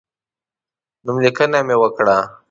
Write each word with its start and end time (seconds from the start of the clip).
نوملیکنه 1.03 1.59
مې 1.67 1.75
وکړه. 1.81 2.17